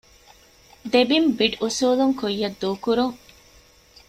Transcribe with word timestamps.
ދެ 0.91 1.01
ބިން 1.09 1.29
ބިޑް 1.37 1.57
އުސޫލުން 1.61 2.13
ކުއްޔަށް 2.19 2.57
ދޫކުރުން 2.61 3.15